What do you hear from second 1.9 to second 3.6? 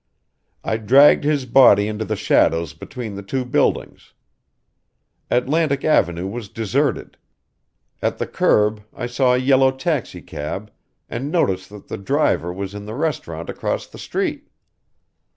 the shadows between the two